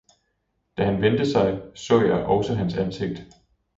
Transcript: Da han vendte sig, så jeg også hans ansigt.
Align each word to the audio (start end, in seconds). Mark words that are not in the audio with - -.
Da 0.77 0.83
han 0.85 1.01
vendte 1.01 1.25
sig, 1.31 1.61
så 1.75 2.01
jeg 2.01 2.13
også 2.25 2.53
hans 2.55 2.77
ansigt. 2.77 3.23